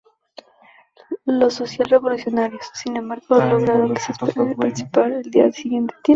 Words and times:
Los 1.27 1.53
socialrevolucionarios, 1.53 2.71
sin 2.73 2.97
embargo, 2.97 3.35
lograron 3.37 3.93
que 3.93 4.01
se 4.01 4.13
les 4.13 4.17
permitiese 4.33 4.55
participar 4.55 5.13
al 5.13 5.21
día 5.29 5.51
siguiente. 5.51 5.93